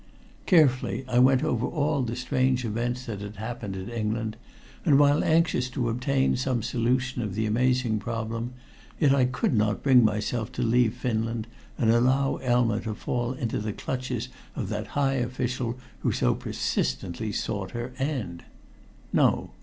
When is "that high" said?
14.69-15.17